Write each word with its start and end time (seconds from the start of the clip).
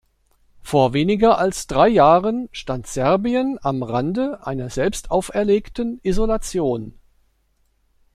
Vor 0.63 0.93
weniger 0.93 1.37
als 1.37 1.67
drei 1.67 1.87
Jahren 1.87 2.49
stand 2.53 2.87
Serbien 2.87 3.59
am 3.61 3.83
Rande 3.83 4.39
einer 4.47 4.71
selbst 4.71 5.11
auferlegten 5.11 5.99
Isolation. 6.01 6.97